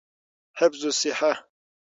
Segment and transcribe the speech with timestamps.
[0.57, 1.33] حفظی الصیحه